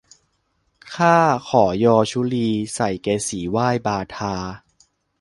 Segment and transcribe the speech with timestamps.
[0.95, 1.17] ข้า
[1.49, 4.35] ขอยอชุลี ใส่เกศีไหว้บาทา